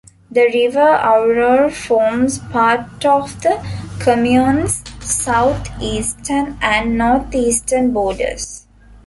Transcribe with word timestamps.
The 0.31 0.45
river 0.51 0.95
Auroue 0.97 1.69
forms 1.71 2.39
part 2.39 3.05
of 3.05 3.39
the 3.43 3.63
commune's 3.99 4.81
southeastern 4.99 6.57
and 6.59 6.97
northeastern 6.97 7.93
borders. 7.93 8.65